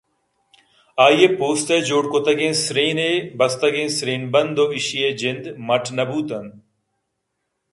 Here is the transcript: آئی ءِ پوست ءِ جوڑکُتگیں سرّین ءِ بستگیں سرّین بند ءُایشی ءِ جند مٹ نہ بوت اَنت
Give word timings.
آئی 1.05 1.19
ءِ 1.25 1.35
پوست 1.37 1.67
ءِ 1.75 1.85
جوڑکُتگیں 1.87 2.53
سرّین 2.63 2.99
ءِ 3.09 3.11
بستگیں 3.37 3.89
سرّین 3.97 4.21
بند 4.33 4.57
ءُایشی 4.63 4.99
ءِ 5.07 5.17
جند 5.19 5.43
مٹ 5.67 5.83
نہ 5.95 6.03
بوت 6.09 6.29
اَنت 6.35 6.51